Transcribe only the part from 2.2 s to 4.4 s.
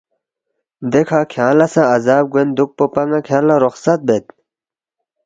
گوین دُوکپوپا ن٘ا کھیانگ لہ رُخصت بید